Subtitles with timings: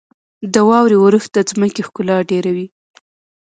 [0.53, 2.67] •د واورې اورښت د ځمکې ښکلا ډېروي.